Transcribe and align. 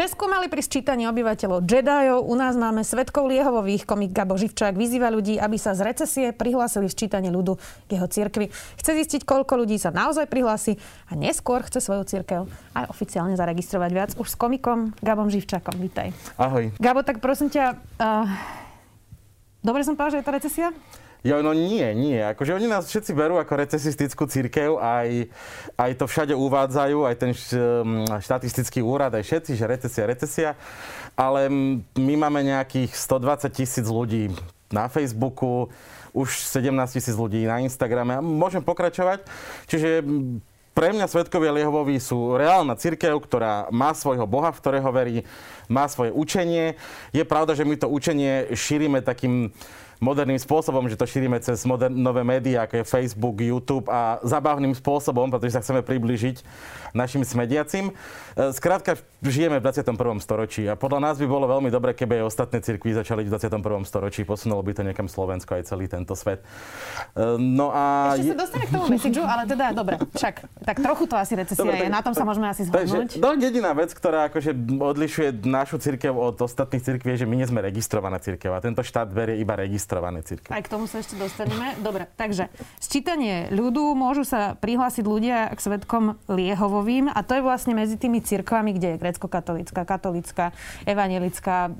Česku 0.00 0.32
mali 0.32 0.48
pri 0.48 0.64
sčítaní 0.64 1.04
obyvateľov 1.12 1.68
Jedajov, 1.68 2.24
u 2.24 2.32
nás 2.32 2.56
máme 2.56 2.80
svetkov 2.80 3.28
Liehovových, 3.28 3.84
komik 3.84 4.16
Gabo 4.16 4.32
Živčák 4.32 4.72
vyzýva 4.72 5.12
ľudí, 5.12 5.36
aby 5.36 5.60
sa 5.60 5.76
z 5.76 5.84
recesie 5.84 6.26
prihlásili 6.32 6.88
v 6.88 6.96
sčítaní 6.96 7.28
ľudu 7.28 7.60
k 7.84 8.00
jeho 8.00 8.08
cirkvi. 8.08 8.48
Chce 8.80 8.96
zistiť, 8.96 9.28
koľko 9.28 9.60
ľudí 9.60 9.76
sa 9.76 9.92
naozaj 9.92 10.24
prihlási 10.24 10.80
a 11.04 11.20
neskôr 11.20 11.60
chce 11.68 11.84
svoju 11.84 12.08
cirkev 12.08 12.48
aj 12.72 12.88
oficiálne 12.88 13.36
zaregistrovať 13.36 13.90
viac. 13.92 14.10
Už 14.16 14.32
s 14.32 14.40
komikom 14.40 14.96
Gabom 15.04 15.28
Živčákom. 15.28 15.76
Vítaj. 15.76 16.16
Ahoj. 16.40 16.72
Gabo, 16.80 17.04
tak 17.04 17.20
prosím 17.20 17.52
ťa, 17.52 17.76
uh, 18.00 18.24
dobre 19.60 19.84
som 19.84 20.00
povedal, 20.00 20.16
že 20.16 20.18
je 20.24 20.28
to 20.32 20.32
recesia? 20.32 20.68
Jo, 21.20 21.44
no 21.44 21.52
nie, 21.52 21.84
nie. 21.92 22.16
Akože 22.16 22.56
oni 22.56 22.64
nás 22.64 22.88
všetci 22.88 23.12
berú 23.12 23.36
ako 23.36 23.60
recesistickú 23.60 24.24
církev, 24.24 24.80
aj, 24.80 25.28
aj 25.76 25.90
to 26.00 26.04
všade 26.08 26.32
uvádzajú, 26.32 26.98
aj 27.04 27.16
ten 27.20 27.32
štatistický 28.24 28.80
úrad, 28.80 29.12
aj 29.12 29.28
všetci, 29.28 29.52
že 29.52 29.68
recesia, 29.68 30.04
recesia. 30.08 30.50
Ale 31.12 31.52
my 31.92 32.14
máme 32.16 32.40
nejakých 32.40 32.96
120 32.96 33.52
tisíc 33.52 33.84
ľudí 33.84 34.32
na 34.72 34.88
Facebooku, 34.88 35.68
už 36.16 36.40
17 36.56 36.72
tisíc 36.88 37.14
ľudí 37.14 37.44
na 37.44 37.60
Instagrame 37.60 38.16
a 38.16 38.24
môžem 38.24 38.64
pokračovať. 38.64 39.28
Čiže 39.68 40.00
pre 40.70 40.94
mňa 40.94 41.10
Svetkovia 41.10 41.52
Liehovoví 41.52 41.98
sú 41.98 42.38
reálna 42.38 42.78
církev, 42.78 43.18
ktorá 43.20 43.68
má 43.74 43.90
svojho 43.92 44.24
Boha, 44.24 44.54
v 44.54 44.60
ktorého 44.62 44.88
verí, 44.94 45.16
má 45.66 45.84
svoje 45.90 46.14
učenie. 46.14 46.78
Je 47.10 47.26
pravda, 47.26 47.58
že 47.58 47.66
my 47.66 47.74
to 47.76 47.90
učenie 47.90 48.54
šírime 48.54 49.02
takým 49.02 49.52
moderným 50.00 50.40
spôsobom, 50.40 50.88
že 50.88 50.96
to 50.96 51.04
šírime 51.04 51.36
cez 51.44 51.62
modern, 51.68 51.92
nové 51.92 52.24
médiá, 52.24 52.64
ako 52.64 52.80
je 52.80 52.84
Facebook, 52.88 53.36
YouTube 53.38 53.86
a 53.92 54.16
zabavným 54.24 54.72
spôsobom, 54.72 55.28
pretože 55.28 55.54
sa 55.54 55.62
chceme 55.62 55.84
približiť 55.84 56.40
našim 56.96 57.22
smediacim. 57.22 57.92
E, 58.34 58.52
skrátka, 58.56 58.96
žijeme 59.22 59.60
v 59.60 59.62
21. 59.68 60.18
storočí 60.24 60.66
a 60.66 60.74
podľa 60.74 61.00
nás 61.04 61.14
by 61.20 61.26
bolo 61.28 61.46
veľmi 61.46 61.68
dobre, 61.68 61.92
keby 61.92 62.24
aj 62.24 62.24
ostatné 62.32 62.58
cirkvy 62.64 62.96
začali 62.96 63.28
v 63.28 63.30
21. 63.30 63.60
storočí. 63.84 64.24
Posunulo 64.24 64.64
by 64.64 64.72
to 64.74 64.82
niekam 64.82 65.06
Slovensko 65.06 65.60
aj 65.60 65.68
celý 65.68 65.86
tento 65.86 66.16
svet. 66.16 66.40
E, 67.14 67.36
no 67.36 67.70
a... 67.70 68.16
Ešte 68.16 68.34
sa 68.34 68.38
dostane 68.40 68.64
k 68.66 68.72
tomu 68.72 68.86
messageu, 68.88 69.24
ale 69.28 69.44
teda 69.46 69.76
dobre, 69.76 70.00
však 70.16 70.34
tak 70.64 70.76
trochu 70.80 71.04
to 71.06 71.14
asi 71.14 71.32
recesia 71.36 71.60
dobre, 71.60 71.86
je, 71.86 71.92
na 71.92 72.00
tom 72.00 72.16
sa 72.16 72.24
môžeme 72.24 72.48
asi 72.48 72.64
zhodnúť. 72.66 73.20
No, 73.20 73.36
jediná 73.36 73.76
vec, 73.76 73.92
ktorá 73.92 74.32
akože 74.32 74.56
odlišuje 74.80 75.44
našu 75.44 75.76
cirkev 75.76 76.16
od 76.16 76.40
ostatných 76.40 76.82
cirkví, 76.82 77.14
je, 77.14 77.24
že 77.24 77.26
my 77.28 77.36
nie 77.36 77.46
sme 77.46 77.60
registrovaná 77.60 78.16
cirkev 78.18 78.56
a 78.56 78.64
tento 78.64 78.80
štát 78.80 79.12
berie 79.12 79.38
iba 79.38 79.54
registrované 79.90 80.22
cirkvi. 80.22 80.54
Aj 80.54 80.62
k 80.62 80.70
tomu 80.70 80.86
sa 80.86 81.02
ešte 81.02 81.18
dostaneme. 81.18 81.74
Dobre, 81.82 82.06
takže 82.14 82.46
sčítanie 82.78 83.50
ľudu 83.50 83.98
môžu 83.98 84.22
sa 84.22 84.54
prihlásiť 84.54 85.02
ľudia 85.02 85.50
k 85.50 85.58
svetkom 85.58 86.14
Liehovovým 86.30 87.10
a 87.10 87.18
to 87.26 87.34
je 87.34 87.42
vlastne 87.42 87.74
medzi 87.74 87.98
tými 87.98 88.22
cirkvami, 88.22 88.78
kde 88.78 88.94
je 88.94 88.96
grecko-katolická, 89.02 89.82
katolická, 89.82 90.54
evangelická 90.86 91.56
e, 91.66 91.70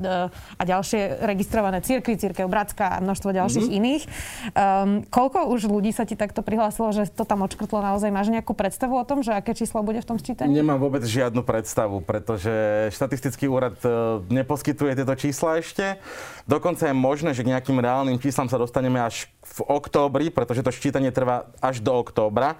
a 0.59 0.63
ďalšie 0.67 1.23
registrované 1.23 1.79
cirkvy, 1.87 2.19
cirkev 2.19 2.51
Bratská 2.51 2.99
a 2.99 3.03
množstvo 3.05 3.31
ďalších 3.31 3.67
mm-hmm. 3.71 3.81
iných. 3.87 4.03
Um, 4.51 5.07
koľko 5.07 5.47
už 5.55 5.71
ľudí 5.71 5.95
sa 5.95 6.03
ti 6.03 6.19
takto 6.19 6.43
prihlásilo, 6.43 6.91
že 6.91 7.07
to 7.15 7.23
tam 7.23 7.47
odškrtlo 7.47 7.79
naozaj? 7.79 8.11
Máš 8.11 8.35
nejakú 8.35 8.59
predstavu 8.59 8.99
o 8.99 9.05
tom, 9.07 9.23
že 9.23 9.31
aké 9.31 9.55
číslo 9.55 9.87
bude 9.87 10.03
v 10.03 10.09
tom 10.09 10.19
sčítaní? 10.19 10.51
Nemám 10.51 10.83
vôbec 10.83 11.07
žiadnu 11.07 11.47
predstavu, 11.47 12.03
pretože 12.03 12.51
štatistický 12.91 13.47
úrad 13.47 13.79
e, 13.87 14.25
neposkytuje 14.33 14.99
tieto 14.99 15.15
čísla 15.15 15.63
ešte. 15.63 16.01
Dokonca 16.49 16.91
je 16.91 16.97
možné, 16.97 17.31
že 17.37 17.47
k 17.47 17.53
nejakým 17.53 17.79
reálnym 17.79 18.00
číslam 18.21 18.49
sa 18.49 18.57
dostaneme 18.57 19.03
až 19.03 19.29
v 19.59 19.59
októbri, 19.67 20.33
pretože 20.33 20.65
to 20.65 20.73
ščítanie 20.73 21.13
trvá 21.13 21.51
až 21.61 21.83
do 21.85 21.93
októbra. 21.93 22.57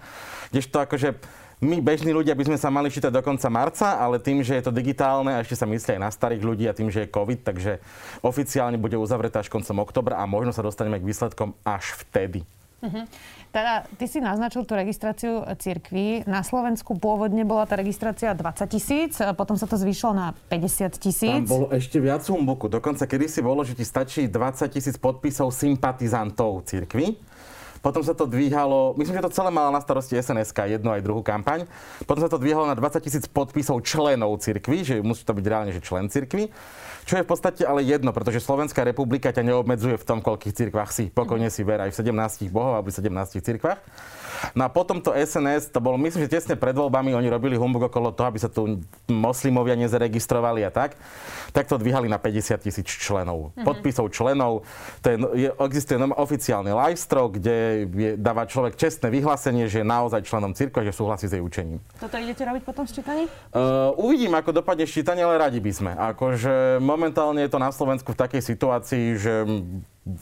Kdežto 0.51 0.83
akože 0.83 1.17
my 1.61 1.77
bežní 1.85 2.17
ľudia 2.17 2.33
by 2.33 2.49
sme 2.49 2.57
sa 2.57 2.73
mali 2.73 2.89
čítať 2.89 3.13
do 3.13 3.21
konca 3.21 3.53
marca, 3.53 4.01
ale 4.01 4.17
tým, 4.17 4.41
že 4.41 4.57
je 4.57 4.65
to 4.65 4.73
digitálne 4.73 5.29
a 5.29 5.45
ešte 5.45 5.61
sa 5.61 5.69
myslí 5.69 6.01
aj 6.01 6.03
na 6.03 6.09
starých 6.09 6.41
ľudí 6.41 6.65
a 6.65 6.73
tým, 6.73 6.89
že 6.89 7.05
je 7.05 7.13
COVID, 7.13 7.41
takže 7.45 7.85
oficiálne 8.25 8.81
bude 8.81 8.97
uzavretá 8.97 9.45
až 9.45 9.53
koncom 9.53 9.85
oktobra 9.85 10.17
a 10.17 10.25
možno 10.25 10.57
sa 10.57 10.65
dostaneme 10.65 10.97
k 10.97 11.05
výsledkom 11.05 11.53
až 11.61 12.01
vtedy. 12.01 12.49
Uh-huh. 12.81 13.05
Teda, 13.53 13.85
ty 14.01 14.09
si 14.09 14.25
naznačil 14.25 14.65
tú 14.65 14.73
registráciu 14.73 15.45
cirkví. 15.61 16.25
Na 16.25 16.41
Slovensku 16.41 16.97
pôvodne 16.97 17.45
bola 17.45 17.69
tá 17.69 17.77
registrácia 17.77 18.33
20 18.33 18.41
tisíc, 18.73 19.21
potom 19.37 19.61
sa 19.61 19.69
to 19.69 19.77
zvýšilo 19.77 20.17
na 20.17 20.33
50 20.49 20.97
tisíc. 20.97 21.45
Tam 21.45 21.45
bolo 21.45 21.69
ešte 21.69 22.01
viac 22.01 22.25
humbuku. 22.25 22.73
Dokonca 22.73 23.05
kedy 23.05 23.27
si 23.29 23.45
bolo, 23.45 23.61
že 23.67 23.77
ti 23.77 23.85
stačí 23.85 24.33
20 24.33 24.71
tisíc 24.73 24.97
podpisov 24.97 25.53
sympatizantov 25.53 26.65
cirkvi. 26.65 27.21
Potom 27.81 28.05
sa 28.05 28.13
to 28.13 28.29
dvíhalo, 28.29 28.93
myslím, 29.01 29.17
že 29.17 29.25
to 29.25 29.33
celé 29.33 29.49
mala 29.49 29.73
na 29.73 29.81
starosti 29.81 30.21
SNSK, 30.21 30.77
jednu 30.77 30.93
aj 30.93 31.01
druhú 31.01 31.25
kampaň. 31.25 31.65
Potom 32.05 32.21
sa 32.21 32.29
to 32.29 32.37
dvíhalo 32.37 32.69
na 32.69 32.77
20 32.77 33.01
tisíc 33.01 33.25
podpisov 33.25 33.81
členov 33.81 34.37
cirkvi, 34.45 34.85
že 34.85 34.95
musí 35.01 35.25
to 35.25 35.33
byť 35.33 35.45
reálne, 35.49 35.73
že 35.73 35.81
člen 35.81 36.13
cirkvi. 36.13 36.53
Čo 37.09 37.19
je 37.19 37.25
v 37.25 37.31
podstate 37.33 37.63
ale 37.65 37.81
jedno, 37.81 38.13
pretože 38.13 38.45
Slovenská 38.45 38.85
republika 38.85 39.33
ťa 39.33 39.43
neobmedzuje 39.43 39.97
v 39.97 40.05
tom, 40.05 40.21
koľkých 40.21 40.53
cirkvách 40.53 40.91
si. 40.93 41.05
Pokojne 41.09 41.49
si 41.49 41.65
ver 41.65 41.81
aj 41.81 41.97
v 41.97 42.13
17 42.13 42.53
bohov 42.53 42.77
alebo 42.77 42.93
v 42.93 43.01
17 43.01 43.41
cirkvách. 43.41 43.81
No 44.57 44.65
a 44.65 44.69
potom 44.73 45.05
to 45.05 45.13
SNS, 45.13 45.69
to 45.69 45.85
bolo, 45.85 46.01
myslím, 46.01 46.25
že 46.25 46.41
tesne 46.41 46.57
pred 46.57 46.73
voľbami 46.73 47.13
oni 47.13 47.29
robili 47.29 47.61
humbug 47.61 47.93
okolo 47.93 48.13
toho, 48.13 48.33
aby 48.33 48.41
sa 48.41 48.49
tu 48.49 48.81
moslimovia 49.09 49.77
nezaregistrovali 49.77 50.65
a 50.65 50.71
tak. 50.73 50.97
Tak 51.53 51.69
to 51.69 51.77
dvíhali 51.77 52.09
na 52.09 52.17
50 52.17 52.57
tisíc 52.65 52.89
členov. 52.89 53.53
Mm-hmm. 53.53 53.67
Podpisov 53.67 54.07
členov. 54.15 54.65
To 55.05 55.07
je, 55.13 55.17
je, 55.37 55.49
existuje 55.61 56.01
oficiálny 56.01 56.73
livestro, 56.73 57.29
kde 57.29 57.70
je, 57.87 58.11
dáva 58.19 58.47
človek 58.47 58.77
čestné 58.77 59.09
vyhlásenie, 59.11 59.71
že 59.71 59.83
je 59.83 59.87
naozaj 59.87 60.27
členom 60.27 60.53
cirkva, 60.53 60.83
že 60.83 60.93
súhlasí 60.95 61.27
s 61.31 61.35
jej 61.35 61.43
učením. 61.43 61.79
Toto 61.99 62.17
idete 62.19 62.43
robiť 62.45 62.63
potom 62.67 62.85
v 62.85 62.91
ščítaní? 62.91 63.25
Uh, 63.51 63.95
uvidím, 63.97 64.35
ako 64.37 64.51
dopadne 64.63 64.85
ščítanie, 64.85 65.23
ale 65.23 65.41
radi 65.41 65.61
by 65.63 65.73
sme. 65.73 65.93
Akože 65.95 66.83
momentálne 66.83 67.45
je 67.47 67.51
to 67.51 67.59
na 67.63 67.71
Slovensku 67.71 68.13
v 68.13 68.21
takej 68.21 68.43
situácii, 68.43 69.07
že 69.17 69.47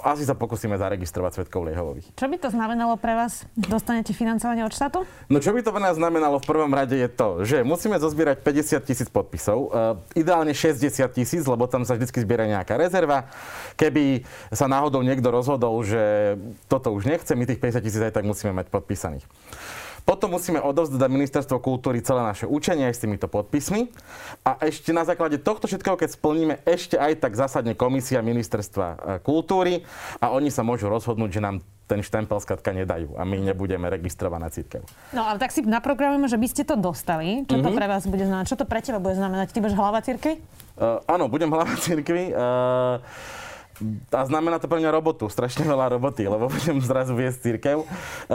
asi 0.03 0.27
sa 0.27 0.35
pokúsime 0.35 0.75
zaregistrovať 0.75 1.39
svetkov 1.39 1.63
Liehovových. 1.71 2.11
Čo 2.19 2.27
by 2.27 2.37
to 2.43 2.49
znamenalo 2.51 2.99
pre 2.99 3.15
vás? 3.15 3.47
Dostanete 3.55 4.11
financovanie 4.11 4.67
od 4.67 4.75
štátu? 4.75 5.07
No 5.31 5.39
čo 5.39 5.55
by 5.55 5.63
to 5.63 5.71
pre 5.71 5.79
nás 5.79 5.95
znamenalo 5.95 6.43
v 6.43 6.47
prvom 6.51 6.73
rade 6.75 6.99
je 6.99 7.07
to, 7.07 7.47
že 7.47 7.63
musíme 7.63 7.95
zozbierať 8.03 8.43
50 8.43 8.83
tisíc 8.83 9.09
podpisov, 9.09 9.71
uh, 9.71 9.95
ideálne 10.19 10.51
60 10.51 10.83
tisíc, 11.15 11.47
lebo 11.47 11.71
tam 11.71 11.87
sa 11.87 11.95
vždy 11.95 12.11
zbiera 12.11 12.51
nejaká 12.51 12.75
rezerva. 12.75 13.31
Keby 13.79 14.27
sa 14.51 14.67
náhodou 14.67 14.99
niekto 15.07 15.31
rozhodol, 15.31 15.79
že 15.87 16.35
toto 16.67 16.91
už 16.91 17.07
nechce, 17.07 17.31
my 17.39 17.47
tých 17.47 17.63
50 17.63 17.79
tisíc 17.79 18.03
aj 18.03 18.19
tak 18.19 18.27
musíme 18.27 18.51
mať 18.51 18.75
podpísaných. 18.75 19.25
Potom 20.09 20.33
musíme 20.33 20.57
odovzdať 20.57 21.05
ministerstvo 21.05 21.61
kultúry 21.61 22.01
celé 22.01 22.25
naše 22.25 22.49
učenie 22.49 22.89
aj 22.89 22.97
s 22.97 23.03
týmito 23.05 23.29
podpismi. 23.29 23.93
A 24.41 24.57
ešte 24.65 24.97
na 24.97 25.05
základe 25.05 25.37
tohto 25.37 25.69
všetkého, 25.69 26.01
keď 26.01 26.17
splníme, 26.17 26.65
ešte 26.65 26.97
aj 26.97 27.21
tak 27.21 27.37
zásadne 27.37 27.77
komisia 27.77 28.25
ministerstva 28.25 28.87
e, 28.89 28.97
kultúry 29.21 29.85
a 30.17 30.33
oni 30.33 30.49
sa 30.49 30.65
môžu 30.65 30.89
rozhodnúť, 30.89 31.29
že 31.37 31.45
nám 31.45 31.61
ten 31.85 32.01
štempel 32.01 32.41
skladka 32.41 32.73
nedajú 32.73 33.21
a 33.21 33.29
my 33.29 33.53
nebudeme 33.53 33.85
registrovaná 33.93 34.49
církev. 34.49 34.81
No 35.13 35.29
ale 35.29 35.37
tak 35.37 35.53
si 35.53 35.61
naprogramujeme, 35.61 36.29
že 36.29 36.41
by 36.41 36.49
ste 36.49 36.65
to 36.65 36.81
dostali. 36.81 37.45
Čo 37.45 37.61
to 37.61 37.69
mm-hmm. 37.69 37.77
pre 37.77 37.87
vás 37.93 38.09
bude 38.09 38.25
znamenať? 38.25 38.47
Čo 38.49 38.57
to 38.61 38.65
pre 38.65 38.81
teba 38.81 39.01
bude 39.05 39.13
znamenať? 39.13 39.53
Ty 39.53 39.61
budeš 39.61 39.77
hlava 39.77 40.01
církvy? 40.01 40.41
Uh, 40.81 41.05
áno, 41.05 41.29
budem 41.29 41.53
hlava 41.53 41.77
církvy. 41.85 42.33
Uh, 42.33 43.05
a 44.11 44.23
znamená 44.27 44.59
to 44.59 44.67
pre 44.67 44.83
mňa 44.83 44.91
robotu, 44.91 45.31
strašne 45.31 45.63
veľa 45.63 45.95
roboty, 45.99 46.27
lebo 46.27 46.51
budem 46.55 46.83
zrazu 46.83 47.15
viesť 47.15 47.39
církev. 47.43 47.77
E, 47.83 47.87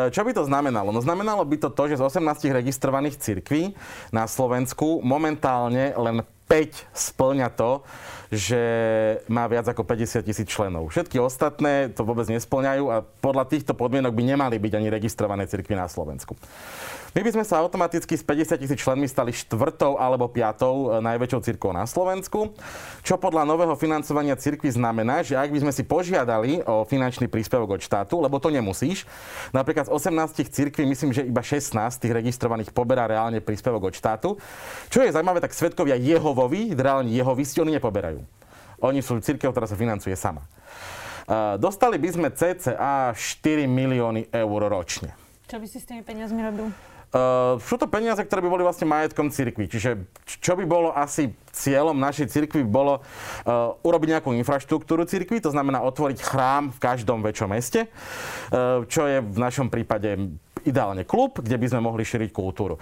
čo 0.09 0.21
by 0.23 0.31
to 0.31 0.47
znamenalo? 0.47 0.95
No 0.95 1.03
znamenalo 1.03 1.43
by 1.43 1.57
to 1.59 1.69
to, 1.71 1.83
že 1.91 1.99
z 1.99 2.03
18 2.19 2.49
registrovaných 2.51 3.19
církví 3.19 3.75
na 4.15 4.27
Slovensku 4.27 5.03
momentálne 5.03 5.91
len 5.95 6.23
5 6.47 6.91
splňa 6.91 7.47
to, 7.55 7.81
že 8.33 8.61
má 9.29 9.45
viac 9.47 9.65
ako 9.69 9.85
50 9.85 10.25
tisíc 10.25 10.47
členov. 10.49 10.89
Všetky 10.91 11.17
ostatné 11.21 11.93
to 11.93 12.03
vôbec 12.03 12.27
nesplňajú 12.29 12.83
a 12.89 13.01
podľa 13.01 13.45
týchto 13.49 13.73
podmienok 13.77 14.13
by 14.13 14.23
nemali 14.35 14.55
byť 14.57 14.73
ani 14.75 14.87
registrované 14.89 15.49
cirkvy 15.49 15.77
na 15.77 15.89
Slovensku. 15.89 16.35
My 17.13 17.21
by 17.21 17.29
sme 17.29 17.45
sa 17.45 17.61
automaticky 17.61 18.17
s 18.17 18.25
50 18.25 18.57
tisíc 18.57 18.81
členmi 18.81 19.05
stali 19.05 19.29
štvrtou 19.29 20.01
alebo 20.01 20.25
piatou 20.25 20.89
e, 20.89 20.97
najväčšou 20.97 21.45
cirkvou 21.45 21.69
na 21.69 21.85
Slovensku, 21.85 22.57
čo 23.05 23.21
podľa 23.21 23.45
nového 23.45 23.77
financovania 23.77 24.33
cirkvy 24.33 24.73
znamená, 24.73 25.21
že 25.21 25.37
ak 25.37 25.53
by 25.53 25.61
sme 25.61 25.69
si 25.69 25.85
požiadali 25.85 26.65
o 26.65 26.81
finančný 26.81 27.29
príspevok 27.29 27.77
od 27.77 27.81
štátu, 27.85 28.17
lebo 28.17 28.41
to 28.41 28.49
nemusíš, 28.49 29.05
napríklad 29.53 29.85
z 29.85 29.93
18 29.93 30.41
cirkví 30.49 30.89
myslím, 30.89 31.13
že 31.13 31.21
iba 31.21 31.45
16 31.45 31.77
tých 32.01 32.13
registrovaných 32.17 32.73
poberá 32.73 33.05
reálne 33.05 33.45
príspevok 33.45 33.93
od 33.93 33.93
štátu. 33.93 34.41
Čo 34.89 35.05
je 35.05 35.13
zaujímavé, 35.13 35.37
tak 35.37 35.53
svetkovia 35.53 35.93
Jehovovi, 36.01 36.73
reálne 36.73 37.13
Jehovisti, 37.13 37.61
oni 37.61 37.77
nepoberajú. 37.77 38.25
Oni 38.81 39.05
sú 39.05 39.21
cirkev, 39.21 39.53
ktorá 39.53 39.69
sa 39.69 39.77
financuje 39.77 40.17
sama. 40.17 40.41
E, 41.29 41.61
dostali 41.61 42.01
by 42.01 42.09
sme 42.09 42.27
cca 42.33 43.13
4 43.13 43.69
milióny 43.69 44.33
eur 44.33 44.61
ročne. 44.65 45.13
Čo 45.45 45.61
by 45.61 45.69
si 45.69 45.77
s 45.77 45.85
tými 45.85 46.01
peniazmi 46.01 46.41
robil? 46.41 46.73
Uh, 47.13 47.61
sú 47.61 47.77
to 47.77 47.85
peniaze, 47.85 48.17
ktoré 48.17 48.41
by 48.41 48.49
boli 48.49 48.65
vlastne 48.65 48.89
majetkom 48.89 49.29
cirkvi. 49.29 49.69
Čiže 49.69 50.09
čo 50.41 50.57
by 50.57 50.65
bolo 50.65 50.89
asi 50.89 51.29
cieľom 51.53 51.93
našej 51.93 52.25
cirkvi 52.33 52.65
bolo 52.65 53.05
uh, 53.05 53.77
urobiť 53.85 54.17
nejakú 54.17 54.33
infraštruktúru 54.33 55.05
cirkvi, 55.05 55.37
to 55.37 55.53
znamená 55.53 55.85
otvoriť 55.85 56.25
chrám 56.25 56.73
v 56.73 56.81
každom 56.81 57.21
väčšom 57.21 57.53
meste, 57.53 57.85
uh, 57.85 58.81
čo 58.89 59.05
je 59.05 59.21
v 59.21 59.37
našom 59.37 59.69
prípade 59.69 60.33
ideálne 60.65 61.05
klub, 61.05 61.37
kde 61.37 61.61
by 61.61 61.67
sme 61.69 61.85
mohli 61.85 62.07
šíriť 62.07 62.31
kultúru. 62.31 62.79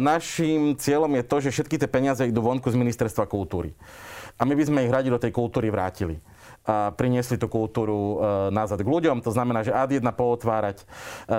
Naším 0.00 0.72
cieľom 0.80 1.12
je 1.20 1.24
to, 1.28 1.36
že 1.44 1.52
všetky 1.52 1.76
tie 1.76 1.84
peniaze 1.84 2.24
idú 2.24 2.40
vonku 2.40 2.72
z 2.72 2.80
ministerstva 2.80 3.28
kultúry. 3.28 3.76
A 4.40 4.48
my 4.48 4.56
by 4.56 4.64
sme 4.64 4.88
ich 4.88 4.94
radi 4.94 5.12
do 5.12 5.20
tej 5.20 5.28
kultúry 5.28 5.68
vrátili 5.68 6.16
a 6.60 6.92
priniesli 6.92 7.40
tú 7.40 7.48
kultúru 7.48 7.98
e, 7.98 8.16
nazad 8.52 8.84
k 8.84 8.92
ľuďom. 8.92 9.24
To 9.24 9.32
znamená, 9.32 9.64
že 9.64 9.74
ad 9.74 9.90
1 9.90 10.04
pootvárať 10.04 10.78
e, 10.80 10.84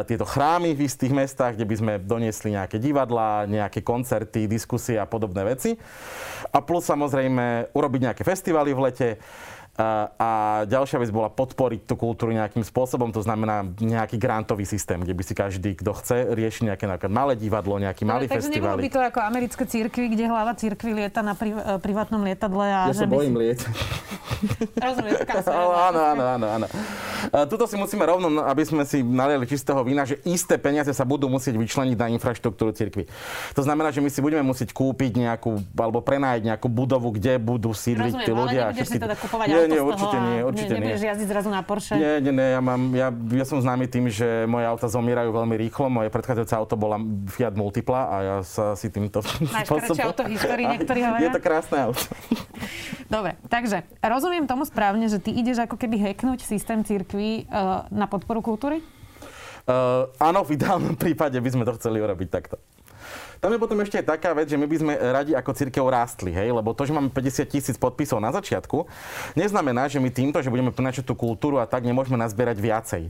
tieto 0.09 0.25
chrámy 0.25 0.73
v 0.73 0.89
istých 0.89 1.13
mestách, 1.13 1.55
kde 1.55 1.69
by 1.69 1.75
sme 1.77 1.93
doniesli 2.01 2.57
nejaké 2.57 2.81
divadlá, 2.81 3.45
nejaké 3.45 3.85
koncerty, 3.85 4.49
diskusie 4.49 4.97
a 4.97 5.05
podobné 5.05 5.45
veci. 5.45 5.77
A 6.51 6.59
plus 6.59 6.83
samozrejme 6.89 7.71
urobiť 7.71 8.01
nejaké 8.11 8.23
festivaly 8.25 8.73
v 8.73 8.83
lete, 8.89 9.09
a 10.17 10.29
ďalšia 10.69 11.01
vec 11.01 11.09
bola 11.09 11.31
podporiť 11.31 11.89
tú 11.89 11.95
kultúru 11.97 12.31
nejakým 12.35 12.61
spôsobom, 12.61 13.09
to 13.09 13.23
znamená 13.23 13.65
nejaký 13.79 14.19
grantový 14.19 14.67
systém, 14.67 15.01
kde 15.01 15.13
by 15.15 15.23
si 15.25 15.33
každý, 15.33 15.73
kto 15.79 15.91
chce, 15.97 16.17
rieši 16.37 16.69
nejaké 16.69 16.85
napríklad 16.85 17.13
malé 17.13 17.33
divadlo, 17.39 17.81
nejaký 17.81 18.03
malý 18.05 18.27
Ale, 18.29 18.35
festival. 18.37 18.77
Takže 18.77 18.85
by 18.85 18.91
to 18.91 19.01
ako 19.01 19.19
americké 19.23 19.63
církvy, 19.65 20.05
kde 20.13 20.23
hlava 20.29 20.53
církvy 20.53 20.91
lieta 20.93 21.25
na 21.25 21.33
pri, 21.33 21.55
e, 21.55 21.79
privátnom 21.81 22.21
lietadle. 22.21 22.67
A 22.67 22.79
ja 22.91 22.95
sa 22.95 23.09
bojím 23.09 23.35
si... 23.35 23.41
lietať. 23.41 23.73
Rozumiem, 24.85 25.15
áno, 25.87 25.99
áno, 26.13 26.23
áno, 26.37 26.47
áno. 26.59 26.67
Tuto 27.45 27.69
si 27.69 27.77
musíme 27.77 28.01
rovno, 28.01 28.41
aby 28.41 28.65
sme 28.65 28.81
si 28.81 29.05
naliali 29.05 29.45
čistého 29.45 29.77
vína, 29.85 30.09
že 30.09 30.17
isté 30.25 30.57
peniaze 30.57 30.89
sa 30.89 31.05
budú 31.05 31.29
musieť 31.29 31.53
vyčleniť 31.53 31.97
na 31.97 32.07
infraštruktúru 32.09 32.73
cirkvi. 32.73 33.05
To 33.53 33.61
znamená, 33.61 33.93
že 33.93 34.01
my 34.01 34.09
si 34.09 34.19
budeme 34.25 34.41
musieť 34.41 34.73
kúpiť 34.73 35.21
nejakú, 35.21 35.61
alebo 35.77 36.01
prenájať 36.01 36.41
nejakú 36.49 36.65
budovu, 36.65 37.13
kde 37.13 37.37
budú 37.37 37.77
sídliť 37.77 38.25
tí 38.25 38.31
ľudia. 38.33 38.73
Ale 38.73 38.81
nebudeš 38.81 38.89
si 38.89 38.97
teda 38.97 39.13
kupovať 39.13 39.45
nie, 39.45 39.69
nie, 39.71 39.81
určite 39.81 40.17
nie, 40.19 40.39
určite 40.43 40.73
nie. 40.75 40.81
Nebudeš 40.83 41.03
jazdiť 41.07 41.27
zrazu 41.31 41.49
na 41.49 41.61
Porsche? 41.63 41.95
Nie, 41.95 42.19
nie, 42.19 42.33
nie, 42.35 42.47
ja, 42.51 42.61
mám, 42.61 42.81
ja, 42.91 43.07
ja 43.11 43.45
som 43.47 43.63
známy 43.63 43.87
tým, 43.87 44.11
že 44.11 44.45
moje 44.45 44.67
auta 44.67 44.91
zomierajú 44.91 45.31
veľmi 45.31 45.55
rýchlo. 45.55 45.87
Moje 45.87 46.11
predchádzajúce 46.11 46.53
auto 46.53 46.75
bola 46.75 46.99
Fiat 47.31 47.55
Multipla 47.55 48.01
a 48.11 48.15
ja 48.21 48.37
sa 48.43 48.75
si 48.75 48.91
týmto 48.91 49.23
spôsobom... 49.65 49.97
auto 50.03 50.23
histórii, 50.27 50.67
niektorí 50.67 50.99
hovoria? 51.01 51.25
Je 51.25 51.35
to 51.35 51.41
krásne 51.41 51.77
auto. 51.79 52.03
Dobre, 53.11 53.35
takže 53.51 53.83
rozumiem 53.99 54.47
tomu 54.47 54.63
správne, 54.63 55.11
že 55.11 55.19
ty 55.19 55.35
ideš 55.35 55.67
ako 55.67 55.75
keby 55.75 55.99
hacknúť 55.99 56.47
systém 56.47 56.79
cirkví 56.87 57.47
uh, 57.51 57.83
na 57.91 58.07
podporu 58.07 58.39
kultúry? 58.39 58.79
Uh, 59.67 60.09
áno, 60.17 60.41
v 60.41 60.57
ideálnom 60.57 60.97
prípade 60.97 61.37
by 61.37 61.49
sme 61.51 61.63
to 61.67 61.75
chceli 61.77 62.01
urobiť 62.01 62.27
takto. 62.31 62.57
Tam 63.41 63.49
je 63.49 63.57
potom 63.57 63.81
ešte 63.81 63.97
aj 63.97 64.05
taká 64.05 64.37
vec, 64.37 64.53
že 64.53 64.53
my 64.53 64.69
by 64.69 64.77
sme 64.77 64.93
radi 64.93 65.33
ako 65.33 65.57
církev 65.57 65.81
rástli, 65.81 66.29
hej? 66.29 66.53
lebo 66.53 66.77
to, 66.77 66.85
že 66.85 66.93
máme 66.93 67.09
50 67.09 67.49
tisíc 67.49 67.73
podpisov 67.73 68.21
na 68.21 68.29
začiatku, 68.29 68.85
neznamená, 69.33 69.89
že 69.89 69.97
my 69.97 70.13
týmto, 70.13 70.37
že 70.45 70.53
budeme 70.53 70.69
prinašať 70.69 71.09
tú 71.09 71.17
kultúru 71.17 71.57
a 71.57 71.65
tak 71.65 71.81
nemôžeme 71.81 72.21
nazbierať 72.21 72.61
viacej. 72.61 73.03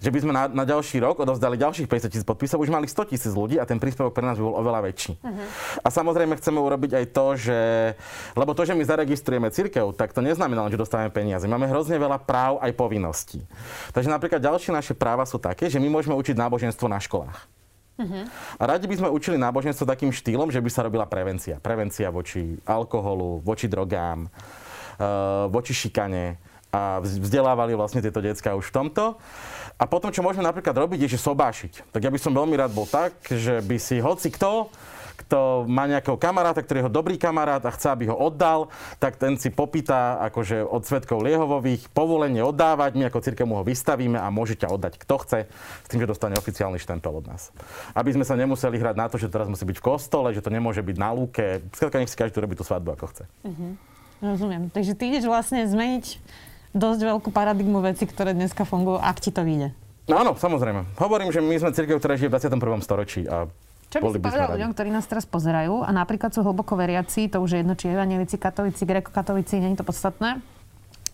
Že 0.00 0.10
by 0.16 0.18
sme 0.24 0.32
na, 0.32 0.48
na 0.48 0.64
ďalší 0.64 1.04
rok 1.04 1.20
odovzdali 1.20 1.60
ďalších 1.60 1.92
50 1.92 2.08
tisíc 2.08 2.24
podpisov, 2.24 2.64
už 2.64 2.72
mali 2.72 2.88
100 2.88 3.12
tisíc 3.12 3.32
ľudí 3.36 3.60
a 3.60 3.68
ten 3.68 3.76
príspevok 3.76 4.16
pre 4.16 4.24
nás 4.24 4.40
by 4.40 4.48
bol 4.48 4.56
oveľa 4.56 4.80
väčší. 4.88 5.12
Uh-huh. 5.20 5.44
A 5.84 5.88
samozrejme 5.92 6.40
chceme 6.40 6.56
urobiť 6.56 6.96
aj 6.96 7.04
to, 7.12 7.26
že... 7.36 7.58
Lebo 8.32 8.56
to, 8.56 8.64
že 8.64 8.72
my 8.72 8.80
zaregistrujeme 8.80 9.52
církev, 9.52 9.92
tak 9.92 10.16
to 10.16 10.24
neznamená 10.24 10.72
že 10.72 10.80
dostávame 10.80 11.12
peniaze. 11.12 11.44
Máme 11.44 11.68
hrozne 11.68 12.00
veľa 12.00 12.16
práv 12.24 12.56
aj 12.64 12.72
povinností. 12.72 13.44
Takže 13.92 14.08
napríklad 14.08 14.40
ďalšie 14.40 14.72
naše 14.72 14.96
práva 14.96 15.28
sú 15.28 15.36
také, 15.36 15.68
že 15.68 15.76
my 15.76 15.92
môžeme 15.92 16.16
učiť 16.16 16.32
náboženstvo 16.32 16.88
na 16.88 16.96
školách. 16.96 17.55
Uh-huh. 17.96 18.28
A 18.60 18.62
radi 18.68 18.84
by 18.84 18.96
sme 19.00 19.08
učili 19.08 19.40
náboženstvo 19.40 19.88
takým 19.88 20.12
štýlom, 20.12 20.52
že 20.52 20.60
by 20.60 20.68
sa 20.68 20.84
robila 20.84 21.08
prevencia. 21.08 21.56
Prevencia 21.56 22.12
voči 22.12 22.60
alkoholu, 22.68 23.40
voči 23.40 23.72
drogám, 23.72 24.28
uh, 24.28 25.48
voči 25.48 25.72
šikane 25.72 26.36
a 26.68 27.00
vzdelávali 27.00 27.72
vlastne 27.72 28.04
tieto 28.04 28.20
decka 28.20 28.52
už 28.52 28.68
v 28.68 28.74
tomto. 28.84 29.04
A 29.76 29.84
potom, 29.88 30.12
čo 30.12 30.20
môžeme 30.20 30.44
napríklad 30.44 30.76
robiť, 30.76 31.08
je, 31.08 31.16
že 31.16 31.24
sobášiť. 31.24 31.92
Tak 31.92 32.00
ja 32.04 32.12
by 32.12 32.20
som 32.20 32.36
veľmi 32.36 32.56
rád 32.56 32.72
bol 32.76 32.84
tak, 32.84 33.16
že 33.28 33.60
by 33.64 33.76
si 33.80 34.00
hoci 34.00 34.28
kto 34.28 34.68
kto 35.16 35.64
má 35.64 35.88
nejakého 35.88 36.20
kamaráta, 36.20 36.60
ktorý 36.60 36.76
je 36.78 36.82
jeho 36.86 36.92
dobrý 36.92 37.16
kamarát 37.16 37.64
a 37.64 37.72
chce, 37.72 37.88
aby 37.90 38.12
ho 38.12 38.16
oddal, 38.16 38.68
tak 39.00 39.16
ten 39.16 39.40
si 39.40 39.48
popýta 39.48 40.20
akože 40.28 40.62
od 40.62 40.82
svetkov 40.84 41.24
Liehovových 41.24 41.88
povolenie 41.90 42.44
oddávať, 42.44 42.94
my 43.00 43.08
ako 43.08 43.24
církev 43.24 43.48
mu 43.48 43.58
ho 43.58 43.64
vystavíme 43.64 44.20
a 44.20 44.28
môže 44.28 44.60
ťa 44.60 44.68
oddať 44.70 45.00
kto 45.00 45.16
chce, 45.24 45.38
s 45.84 45.88
tým, 45.88 46.04
že 46.04 46.10
dostane 46.10 46.36
oficiálny 46.36 46.76
štempel 46.76 47.10
od 47.10 47.24
nás. 47.26 47.50
Aby 47.96 48.14
sme 48.14 48.24
sa 48.28 48.36
nemuseli 48.36 48.76
hrať 48.76 48.96
na 48.96 49.06
to, 49.08 49.16
že 49.16 49.32
teraz 49.32 49.48
musí 49.48 49.64
byť 49.64 49.80
v 49.80 49.84
kostole, 49.84 50.30
že 50.36 50.44
to 50.44 50.52
nemôže 50.52 50.84
byť 50.84 50.96
na 51.00 51.10
lúke. 51.16 51.64
Skrátka, 51.72 51.98
nech 51.98 52.12
si 52.12 52.20
každý 52.20 52.38
robí 52.38 52.54
tú 52.54 52.62
svadbu, 52.62 52.94
ako 52.94 53.06
chce. 53.10 53.24
Uh-huh. 53.42 53.72
Rozumiem. 54.20 54.68
Takže 54.72 54.96
ty 54.96 55.12
ideš 55.12 55.28
vlastne 55.28 55.64
zmeniť 55.68 56.20
dosť 56.76 57.00
veľkú 57.08 57.32
paradigmu 57.32 57.80
veci, 57.80 58.04
ktoré 58.04 58.36
dneska 58.36 58.68
fungujú, 58.68 59.00
ak 59.00 59.16
ti 59.20 59.32
to 59.32 59.40
vyjde. 59.40 59.72
No 60.06 60.22
áno, 60.22 60.38
samozrejme. 60.38 60.86
Hovorím, 61.02 61.34
že 61.34 61.42
my 61.42 61.56
sme 61.58 61.74
církev, 61.74 61.98
ktorá 61.98 62.14
žije 62.14 62.30
v 62.30 62.34
21. 62.38 62.78
storočí 62.78 63.26
a 63.26 63.50
čo 63.90 64.02
by 64.02 64.14
si 64.14 64.18
povedal 64.18 64.54
ľuďom, 64.58 64.72
ktorí 64.74 64.90
nás 64.90 65.06
teraz 65.06 65.24
pozerajú 65.24 65.86
a 65.86 65.90
napríklad 65.94 66.34
sú 66.34 66.42
hlboko 66.42 66.74
veriaci, 66.74 67.30
to 67.30 67.38
už 67.38 67.50
je 67.54 67.58
jedno, 67.62 67.74
či 67.78 67.90
evanielici, 67.90 68.36
katolíci, 68.36 68.82
grekokatolíci, 68.82 69.62
nie 69.62 69.74
je 69.74 69.80
to 69.80 69.86
podstatné, 69.86 70.42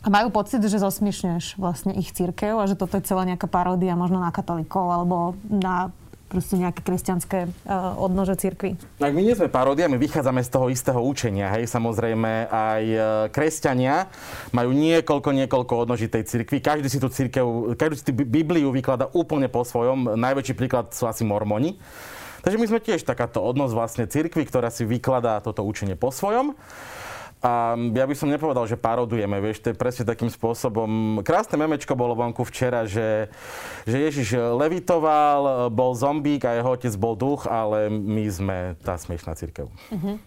a 0.03 0.11
majú 0.11 0.35
pocit, 0.35 0.59
že 0.59 0.83
zosmiešňuješ 0.83 1.63
vlastne 1.63 1.95
ich 1.95 2.11
církev 2.11 2.59
a 2.59 2.67
že 2.67 2.75
toto 2.75 2.99
je 2.99 3.07
celá 3.07 3.23
nejaká 3.23 3.47
paródia 3.47 3.95
možno 3.95 4.19
na 4.19 4.35
katolíkov 4.35 4.83
alebo 4.91 5.39
na 5.47 5.95
proste 6.27 6.57
nejaké 6.57 6.81
kresťanské 6.81 7.45
uh, 7.45 7.93
odnože 8.01 8.41
cirkvi. 8.41 8.81
Tak 8.97 9.13
my 9.13 9.21
nie 9.21 9.37
sme 9.37 9.53
paródia, 9.53 9.85
my 9.93 10.01
vychádzame 10.01 10.41
z 10.41 10.49
toho 10.49 10.73
istého 10.73 10.97
učenia. 11.05 11.53
Hej, 11.53 11.69
samozrejme 11.69 12.49
aj 12.49 12.83
uh, 12.89 13.03
kresťania 13.29 14.09
majú 14.49 14.73
niekoľko, 14.73 15.29
niekoľko 15.45 15.73
odnoží 15.85 16.09
tej 16.09 16.25
cirkvi. 16.25 16.65
Každý 16.65 16.89
si 16.89 16.97
tú 16.97 17.13
cirkev, 17.13 17.77
každý 17.77 17.97
si 18.01 18.05
tú 18.09 18.17
Bibliu 18.17 18.73
vyklada 18.73 19.13
úplne 19.13 19.53
po 19.53 19.61
svojom. 19.61 20.17
Najväčší 20.17 20.57
príklad 20.57 20.89
sú 20.97 21.05
asi 21.05 21.21
mormoni. 21.21 21.77
Takže 22.43 22.59
my 22.59 22.67
sme 22.67 22.83
tiež 22.83 23.07
takáto 23.07 23.39
odnos 23.39 23.71
vlastne 23.71 24.11
cirkvi, 24.11 24.43
ktorá 24.43 24.69
si 24.69 24.83
vykladá 24.83 25.39
toto 25.39 25.63
učenie 25.63 25.95
po 25.95 26.11
svojom. 26.11 26.59
A 27.43 27.75
ja 27.75 28.07
by 28.07 28.15
som 28.15 28.31
nepovedal, 28.31 28.71
že 28.71 28.79
parodujeme, 28.79 29.43
vieš, 29.43 29.67
to 29.67 29.75
je 29.75 29.79
presne 29.79 30.07
takým 30.07 30.31
spôsobom. 30.31 31.19
Krásne 31.27 31.59
memečko 31.59 31.99
bolo 31.99 32.15
vonku 32.15 32.47
včera, 32.47 32.87
že, 32.87 33.35
že 33.83 33.99
Ježiš 33.99 34.39
levitoval, 34.39 35.67
bol 35.75 35.91
zombík 35.99 36.47
a 36.47 36.55
jeho 36.55 36.71
otec 36.71 36.95
bol 36.95 37.19
duch, 37.19 37.51
ale 37.51 37.91
my 37.91 38.25
sme 38.31 38.57
tá 38.87 38.95
smiešná 38.95 39.35
církev. 39.35 39.67
Uh-huh. 39.91 40.23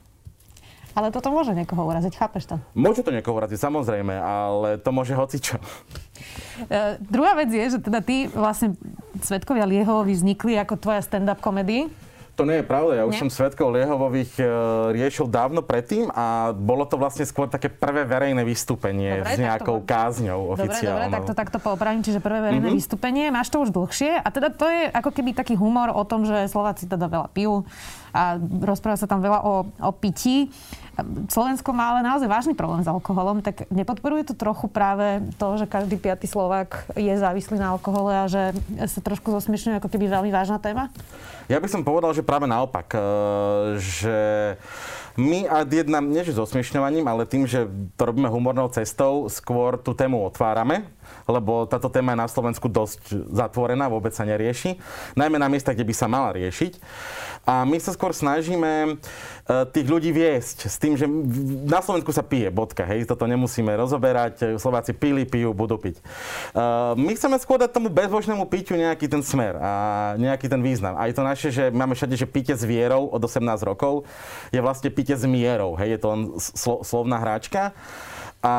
Ale 0.95 1.07
toto 1.11 1.31
môže 1.31 1.55
niekoho 1.55 1.87
uraziť, 1.87 2.19
chápeš 2.19 2.51
to? 2.51 2.55
Môže 2.75 3.03
to 3.03 3.15
niekoho 3.15 3.39
uraziť, 3.39 3.63
samozrejme, 3.63 4.15
ale 4.15 4.75
to 4.79 4.91
môže 4.91 5.15
hocičo. 5.15 5.55
Uh, 6.67 6.99
druhá 6.99 7.35
vec 7.39 7.47
je, 7.47 7.79
že 7.79 7.79
teda 7.79 8.03
ty 8.03 8.27
vlastne 8.27 8.75
Svetkovia 9.23 9.63
Liehovi 9.63 10.11
vznikli 10.11 10.59
ako 10.59 10.79
tvoja 10.79 10.99
stand-up 10.99 11.39
komedy. 11.39 11.87
To 12.35 12.43
nie 12.43 12.59
je 12.59 12.65
pravda. 12.67 12.99
Ja 12.99 13.03
už 13.07 13.15
nie? 13.15 13.21
som 13.23 13.29
svetkov 13.31 13.71
Liehovových 13.71 14.35
e, 14.37 14.45
riešil 14.91 15.31
dávno 15.31 15.63
predtým 15.63 16.11
a 16.11 16.51
bolo 16.51 16.83
to 16.83 16.99
vlastne 16.99 17.23
skôr 17.23 17.47
také 17.47 17.71
prvé 17.71 18.03
verejné 18.03 18.43
vystúpenie 18.43 19.23
dobre, 19.23 19.31
s 19.31 19.39
nejakou 19.39 19.79
to... 19.79 19.87
kázňou 19.87 20.51
oficiálnou. 20.51 21.07
Dobre, 21.07 21.15
dobre, 21.15 21.15
tak 21.15 21.23
to 21.23 21.33
takto 21.33 21.57
poopravím. 21.63 22.03
Čiže 22.03 22.19
prvé 22.19 22.39
verejné 22.43 22.67
mm-hmm. 22.67 22.79
vystúpenie. 22.83 23.25
Máš 23.31 23.55
to 23.55 23.63
už 23.63 23.71
dlhšie 23.71 24.19
a 24.19 24.27
teda 24.27 24.51
to 24.51 24.67
je 24.67 24.91
ako 24.91 25.09
keby 25.15 25.31
taký 25.31 25.55
humor 25.55 25.95
o 25.95 26.03
tom, 26.03 26.27
že 26.27 26.51
Slováci 26.51 26.91
teda 26.91 27.07
veľa 27.07 27.31
pijú 27.31 27.63
a 28.15 28.39
rozpráva 28.39 28.95
sa 28.95 29.11
tam 29.11 29.19
veľa 29.19 29.43
o, 29.43 29.67
o 29.67 29.91
pití. 29.91 30.47
Slovensko 31.27 31.75
má 31.75 31.91
ale 31.91 32.07
naozaj 32.07 32.31
vážny 32.31 32.53
problém 32.55 32.79
s 32.79 32.87
alkoholom, 32.87 33.43
tak 33.43 33.67
nepodporuje 33.67 34.31
to 34.31 34.35
trochu 34.39 34.71
práve 34.71 35.19
to, 35.35 35.59
že 35.59 35.67
každý 35.67 35.99
piatý 35.99 36.23
Slovák 36.23 36.95
je 36.95 37.11
závislý 37.11 37.59
na 37.59 37.75
alkohole 37.75 38.15
a 38.15 38.31
že 38.31 38.55
sa 38.87 39.03
trošku 39.03 39.27
zosmiešňuje 39.35 39.83
ako 39.83 39.91
keby 39.91 40.07
veľmi 40.07 40.31
vážna 40.31 40.55
téma? 40.55 40.87
Ja 41.51 41.59
by 41.59 41.67
som 41.67 41.83
povedal, 41.83 42.15
že 42.15 42.23
práve 42.23 42.47
naopak, 42.47 42.95
e, 42.95 42.99
že 43.75 44.19
my 45.19 45.51
a 45.51 45.67
jedna, 45.67 45.99
nie 45.99 46.23
že 46.23 46.39
zosmiešňovaním, 46.39 47.03
ale 47.11 47.27
tým, 47.27 47.43
že 47.43 47.67
to 47.99 48.01
robíme 48.07 48.31
humornou 48.31 48.71
cestou, 48.71 49.27
skôr 49.27 49.75
tú 49.75 49.91
tému 49.91 50.23
otvárame 50.23 50.87
lebo 51.25 51.65
táto 51.65 51.89
téma 51.89 52.13
je 52.13 52.23
na 52.23 52.29
Slovensku 52.29 52.67
dosť 52.69 53.33
zatvorená, 53.33 53.89
vôbec 53.89 54.13
sa 54.13 54.23
nerieši. 54.23 54.77
Najmä 55.17 55.37
na 55.39 55.49
miestach, 55.49 55.73
kde 55.77 55.87
by 55.87 55.95
sa 55.95 56.07
mala 56.09 56.35
riešiť. 56.35 56.77
A 57.45 57.61
my 57.61 57.77
sa 57.77 57.93
skôr 57.93 58.09
snažíme 58.09 58.97
eh, 58.97 59.65
tých 59.69 59.87
ľudí 59.87 60.09
viesť 60.09 60.65
s 60.65 60.75
tým, 60.81 60.97
že 60.97 61.05
na 61.65 61.79
Slovensku 61.79 62.09
sa 62.09 62.25
pije, 62.25 62.49
bodka, 62.49 62.81
hej, 62.89 63.05
toto 63.05 63.29
nemusíme 63.29 63.69
rozoberať, 63.77 64.57
Slováci 64.57 64.97
pili, 64.97 65.29
pijú, 65.29 65.53
budú 65.53 65.77
piť. 65.77 66.01
Eh, 66.01 66.97
my 66.97 67.11
chceme 67.13 67.37
skôr 67.37 67.61
dať 67.61 67.69
tomu 67.69 67.93
bezbožnému 67.93 68.49
piťu 68.49 68.73
nejaký 68.75 69.05
ten 69.05 69.21
smer 69.21 69.61
a 69.61 69.71
nejaký 70.17 70.49
ten 70.49 70.61
význam. 70.65 70.97
Aj 70.97 71.13
to 71.13 71.21
naše, 71.21 71.53
že 71.53 71.69
máme 71.69 71.93
všade, 71.93 72.17
že 72.17 72.25
pite 72.25 72.57
s 72.57 72.65
vierou 72.65 73.05
od 73.13 73.21
18 73.21 73.61
rokov, 73.61 74.09
je 74.49 74.59
vlastne 74.59 74.89
pite 74.89 75.13
s 75.13 75.23
mierou, 75.29 75.77
hej, 75.77 75.95
je 75.95 75.99
to 76.01 76.07
len 76.09 76.21
slo- 76.41 76.81
slovná 76.81 77.21
hráčka. 77.21 77.77
A 78.45 78.53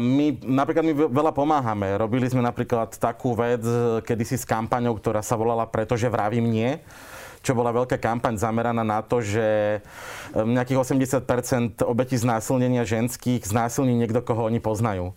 my 0.00 0.40
napríklad 0.40 0.88
my 0.88 0.94
veľa 1.12 1.36
pomáhame. 1.36 2.00
Robili 2.00 2.24
sme 2.32 2.40
napríklad 2.40 2.96
takú 2.96 3.36
vec 3.36 3.60
kedysi 4.08 4.40
s 4.40 4.48
kampaňou, 4.48 4.96
ktorá 4.96 5.20
sa 5.20 5.36
volala 5.36 5.68
Pretože 5.68 6.08
vravím 6.08 6.48
nie 6.48 6.80
čo 7.42 7.52
bola 7.54 7.70
veľká 7.70 7.96
kampaň 7.96 8.36
zameraná 8.36 8.82
na 8.82 9.00
to, 9.00 9.22
že 9.22 9.78
nejakých 10.34 10.78
80% 10.78 11.86
obetí 11.86 12.18
znásilnenia 12.18 12.84
ženských 12.84 13.46
znásilní 13.46 13.94
niekto, 13.96 14.20
koho 14.22 14.46
oni 14.50 14.58
poznajú. 14.60 15.14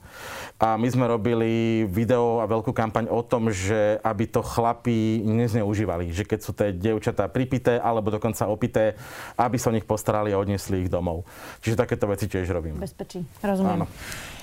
A 0.61 0.77
my 0.77 0.87
sme 0.87 1.09
robili 1.09 1.83
video 1.89 2.37
a 2.39 2.45
veľkú 2.45 2.69
kampaň 2.71 3.09
o 3.09 3.25
tom, 3.25 3.49
že 3.49 3.97
aby 4.05 4.29
to 4.29 4.45
chlapí 4.45 5.25
nezneužívali. 5.25 6.13
Že 6.13 6.23
keď 6.29 6.39
sú 6.39 6.51
tie 6.53 6.69
dievčatá 6.69 7.25
pripité 7.27 7.81
alebo 7.81 8.13
dokonca 8.13 8.45
opité, 8.45 8.93
aby 9.35 9.57
sa 9.57 9.73
o 9.73 9.75
nich 9.75 9.89
postarali 9.89 10.29
a 10.29 10.37
odnesli 10.37 10.85
ich 10.85 10.89
domov. 10.93 11.25
Čiže 11.65 11.81
takéto 11.81 12.05
veci 12.05 12.29
tiež 12.29 12.45
robím. 12.53 12.77
Bezpečí, 12.77 13.25
rozumiem. 13.41 13.83
Áno. 13.83 13.85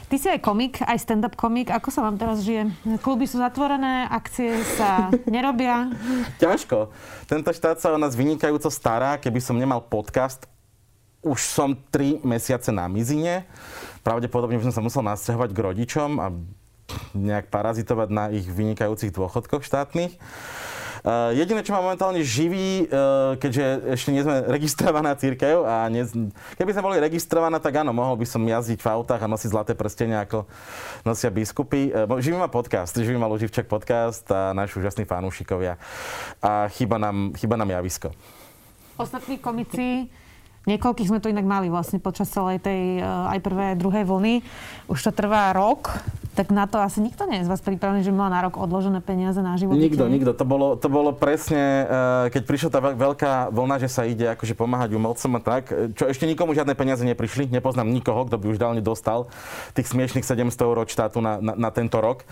Ty 0.08 0.16
si 0.16 0.26
aj 0.32 0.40
komik, 0.40 0.80
aj 0.80 0.98
stand-up 1.04 1.36
komik. 1.36 1.68
Ako 1.68 1.92
sa 1.92 2.00
vám 2.00 2.16
teraz 2.16 2.40
žije? 2.40 2.72
Kluby 3.04 3.28
sú 3.28 3.36
zatvorené, 3.36 4.08
akcie 4.08 4.64
sa 4.80 5.12
nerobia? 5.28 5.92
Ťažko. 6.40 6.88
Tento 7.28 7.50
štát 7.52 7.76
sa 7.76 7.92
o 7.92 8.00
nás 8.00 8.16
vynikajúco 8.16 8.72
stará. 8.72 9.20
Keby 9.20 9.40
som 9.44 9.60
nemal 9.60 9.84
podcast, 9.84 10.48
už 11.20 11.44
som 11.44 11.76
3 11.92 12.24
mesiace 12.24 12.72
na 12.72 12.88
mizine 12.88 13.44
pravdepodobne 14.08 14.56
by 14.56 14.64
som 14.72 14.80
sa 14.80 14.80
musel 14.80 15.02
nasťahovať 15.04 15.50
k 15.52 15.58
rodičom 15.60 16.10
a 16.16 16.32
nejak 17.12 17.52
parazitovať 17.52 18.08
na 18.08 18.32
ich 18.32 18.48
vynikajúcich 18.48 19.12
dôchodkoch 19.12 19.60
štátnych. 19.60 20.16
Uh, 21.04 21.30
jediné, 21.34 21.60
čo 21.62 21.74
ma 21.74 21.84
momentálne 21.84 22.20
živí, 22.24 22.86
uh, 22.88 23.38
keďže 23.38 23.94
ešte 23.94 24.10
nie 24.10 24.22
sme 24.22 24.46
registrovaná 24.56 25.14
církev 25.14 25.62
a 25.62 25.86
ne, 25.86 26.06
keby 26.58 26.70
sme 26.74 26.82
boli 26.86 26.98
registrovaná, 26.98 27.58
tak 27.62 27.82
áno, 27.82 27.94
mohol 27.94 28.18
by 28.18 28.26
som 28.26 28.42
jazdiť 28.42 28.78
v 28.82 28.88
autách 28.88 29.20
a 29.22 29.30
nosiť 29.30 29.48
zlaté 29.50 29.72
prstenia, 29.78 30.24
ako 30.26 30.46
nosia 31.06 31.30
biskupy. 31.30 31.94
Uh, 31.94 32.18
živí 32.18 32.38
ma 32.38 32.50
podcast, 32.50 32.94
živí 32.94 33.18
ma 33.18 33.30
Luživčak 33.30 33.70
podcast 33.70 34.26
a 34.32 34.54
naši 34.54 34.78
úžasní 34.80 35.04
fanúšikovia. 35.06 35.78
A 36.42 36.66
chyba 36.72 36.98
nám, 36.98 37.34
chyba 37.38 37.54
nám 37.54 37.70
javisko. 37.70 38.10
Ostatní 38.98 39.38
komici 39.38 40.10
Niekoľkých 40.68 41.08
sme 41.08 41.22
to 41.24 41.32
inak 41.32 41.48
mali 41.48 41.72
vlastne 41.72 41.96
počas 41.96 42.28
celej 42.28 42.60
tej 42.60 43.00
eh, 43.00 43.04
aj 43.04 43.40
aj 43.40 43.80
druhej 43.80 44.04
vlny. 44.04 44.44
Už 44.92 45.00
to 45.00 45.10
trvá 45.16 45.56
rok, 45.56 45.88
tak 46.38 46.54
na 46.54 46.70
to 46.70 46.78
asi 46.78 47.02
nikto 47.02 47.26
nie 47.26 47.42
je 47.42 47.46
z 47.46 47.50
vás 47.50 47.58
pripravený, 47.66 48.06
že 48.06 48.14
mal 48.14 48.30
na 48.30 48.38
rok 48.46 48.62
odložené 48.62 49.02
peniaze 49.02 49.42
na 49.42 49.58
život. 49.58 49.74
Nikto, 49.74 50.06
nikto. 50.06 50.30
To 50.38 50.46
bolo, 50.46 50.78
to 50.78 50.86
bolo 50.86 51.10
presne, 51.10 51.82
eh, 51.82 52.30
keď 52.30 52.42
prišla 52.46 52.70
tá 52.70 52.78
veľká 52.78 53.50
vlna, 53.50 53.82
že 53.82 53.90
sa 53.90 54.06
ide 54.06 54.30
akože 54.38 54.54
pomáhať 54.54 54.94
umelcom 54.94 55.34
a 55.34 55.40
tak, 55.42 55.74
čo 55.98 56.06
ešte 56.06 56.30
nikomu 56.30 56.54
žiadne 56.54 56.78
peniaze 56.78 57.02
neprišli. 57.02 57.50
Nepoznám 57.50 57.90
nikoho, 57.90 58.22
kto 58.30 58.38
by 58.38 58.46
už 58.54 58.62
dávne 58.62 58.78
dostal 58.78 59.26
tých 59.74 59.90
smiešných 59.90 60.22
700 60.22 60.54
eur 60.62 60.78
od 60.78 60.86
štátu 60.86 61.18
na, 61.18 61.42
na, 61.42 61.58
na 61.58 61.70
tento 61.74 61.98
rok. 61.98 62.22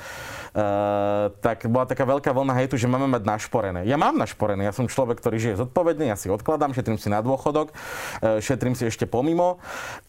Uh, 0.57 1.29
tak 1.45 1.69
bola 1.69 1.85
taká 1.85 2.09
veľká 2.09 2.33
vlna 2.33 2.57
hejtu, 2.63 2.81
že 2.81 2.89
máme 2.89 3.11
mať 3.11 3.29
našporené. 3.29 3.85
Ja 3.85 4.01
mám 4.01 4.17
našporené, 4.17 4.65
ja 4.65 4.73
som 4.73 4.89
človek, 4.89 5.21
ktorý 5.21 5.37
žije 5.37 5.61
zodpovedne, 5.61 6.09
ja 6.09 6.17
si 6.17 6.33
odkladám, 6.33 6.73
šetrím 6.73 6.97
si 6.97 7.13
na 7.13 7.21
dôchodok, 7.21 7.77
uh, 7.77 8.41
šetrím 8.41 8.73
si 8.73 8.89
ešte 8.89 9.05
pomimo, 9.05 9.61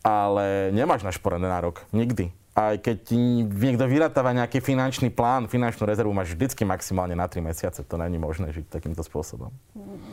ale 0.07 0.71
nemáš 0.71 1.03
našporené 1.03 1.51
na 1.51 1.59
rok. 1.59 1.83
Nikdy 1.91 2.46
aj 2.57 2.81
keď 2.81 3.13
niekto 3.45 3.85
vyratáva 3.85 4.33
nejaký 4.33 4.65
finančný 4.65 5.13
plán, 5.13 5.45
finančnú 5.45 5.85
rezervu 5.85 6.09
máš 6.09 6.33
vždycky 6.33 6.65
maximálne 6.65 7.13
na 7.13 7.29
3 7.29 7.45
mesiace. 7.45 7.85
To 7.85 7.95
není 8.01 8.17
možné 8.17 8.49
žiť 8.49 8.73
takýmto 8.73 9.05
spôsobom. 9.05 9.53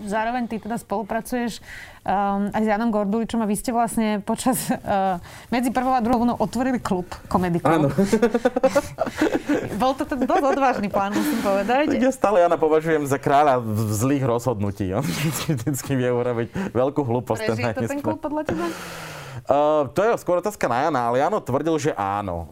Zároveň 0.04 0.44
ty 0.52 0.60
teda 0.60 0.76
spolupracuješ 0.76 1.64
um, 2.04 2.52
aj 2.52 2.60
s 2.60 2.68
Janom 2.68 2.92
Gorduličom 2.92 3.40
a 3.40 3.48
vy 3.48 3.56
ste 3.56 3.72
vlastne 3.72 4.20
počas 4.20 4.68
uh, 4.68 5.16
medzi 5.48 5.72
prvou 5.72 5.96
a 5.96 6.04
druhou 6.04 6.28
vlnou 6.28 6.36
otvorili 6.36 6.76
klub 6.84 7.08
Comedy 7.32 7.64
Club. 7.64 7.88
Áno. 7.88 7.88
Bol 9.80 9.96
to 9.96 10.04
ten 10.04 10.28
dosť 10.28 10.44
odvážny 10.44 10.92
plán, 10.92 11.16
musím 11.16 11.40
povedať. 11.40 11.96
Ja 11.96 12.12
stále 12.12 12.44
Jana 12.44 12.60
považujem 12.60 13.08
za 13.08 13.16
kráľa 13.16 13.64
zlých 13.88 14.28
rozhodnutí. 14.28 14.92
On 14.92 15.00
vždycky 15.48 15.96
vie 15.96 16.12
urobiť 16.12 16.76
veľkú 16.76 17.00
hlúposť. 17.00 17.40
Prežije 17.48 17.72
to 17.72 17.88
ten 17.88 18.00
klub 18.04 18.20
podľa 18.20 18.52
teba? 18.52 18.68
Uh, 19.45 19.91
to 19.91 20.00
je 20.07 20.21
skôr 20.23 20.38
otázka 20.38 20.71
na 20.71 20.87
Jana, 20.87 21.11
ale 21.11 21.19
Jano 21.19 21.43
tvrdil, 21.43 21.76
že 21.81 21.93
áno. 21.99 22.37
Uh, 22.37 22.47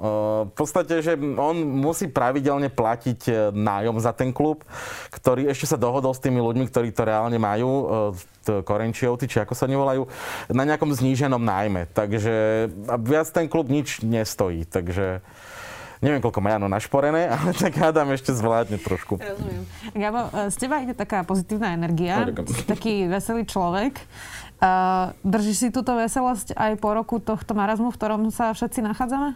v 0.51 0.55
podstate, 0.59 0.99
že 0.99 1.15
on 1.19 1.57
musí 1.63 2.11
pravidelne 2.11 2.69
platiť 2.73 3.21
e, 3.29 3.33
nájom 3.55 3.97
za 4.03 4.11
ten 4.11 4.35
klub, 4.35 4.67
ktorý 5.15 5.47
ešte 5.49 5.71
sa 5.71 5.79
dohodol 5.79 6.13
s 6.13 6.23
tými 6.23 6.43
ľuďmi, 6.43 6.67
ktorí 6.69 6.91
to 6.91 7.07
reálne 7.07 7.39
majú, 7.39 7.71
uh, 7.71 8.63
Korenčiovci, 8.67 9.31
či 9.31 9.39
ako 9.39 9.55
sa 9.55 9.71
nevolajú, 9.71 10.11
na 10.51 10.67
nejakom 10.67 10.91
zníženom 10.91 11.39
nájme. 11.39 11.87
Takže 11.95 12.67
viac 12.99 13.31
ten 13.31 13.47
klub 13.47 13.71
nič 13.71 14.03
nestojí. 14.03 14.67
Takže 14.67 15.23
neviem, 16.03 16.19
koľko 16.19 16.43
má 16.43 16.59
Jano 16.59 16.67
našporené, 16.67 17.31
ale 17.35 17.55
tak 17.55 17.79
hádam 17.79 18.11
ešte 18.11 18.35
zvládne 18.35 18.77
trošku. 18.83 19.23
Rozumiem. 19.23 19.65
Gabo, 19.95 20.21
z 20.51 20.57
teba 20.59 20.83
ide 20.83 20.93
taká 20.99 21.23
pozitívna 21.23 21.73
energia, 21.79 22.27
no, 22.27 22.43
taký 22.67 23.07
veselý 23.07 23.47
človek. 23.47 24.03
Uh, 24.63 25.11
držíš 25.27 25.57
si 25.59 25.69
túto 25.75 25.91
veselosť 25.99 26.55
aj 26.55 26.79
po 26.79 26.95
roku 26.95 27.19
tohto 27.19 27.51
marazmu, 27.51 27.91
v 27.91 27.99
ktorom 27.99 28.23
sa 28.31 28.55
všetci 28.55 28.79
nachádzame? 28.87 29.35